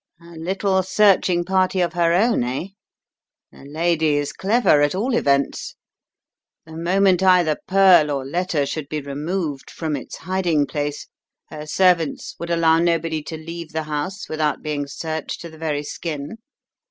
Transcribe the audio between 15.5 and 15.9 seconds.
the very